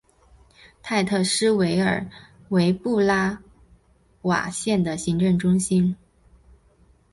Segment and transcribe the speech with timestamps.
[0.81, 2.09] 泰特斯维尔
[2.49, 3.43] 为布拉
[4.23, 5.95] 瓦县的行政中心。